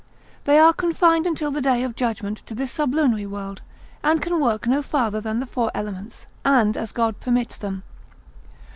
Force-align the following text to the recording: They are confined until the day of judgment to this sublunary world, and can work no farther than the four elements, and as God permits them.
They 0.45 0.57
are 0.57 0.73
confined 0.73 1.27
until 1.27 1.51
the 1.51 1.61
day 1.61 1.83
of 1.83 1.95
judgment 1.95 2.39
to 2.47 2.55
this 2.55 2.71
sublunary 2.71 3.27
world, 3.27 3.61
and 4.03 4.19
can 4.19 4.39
work 4.39 4.65
no 4.65 4.81
farther 4.81 5.21
than 5.21 5.39
the 5.39 5.45
four 5.45 5.69
elements, 5.75 6.25
and 6.43 6.75
as 6.75 6.91
God 6.91 7.19
permits 7.19 7.55
them. 7.55 7.83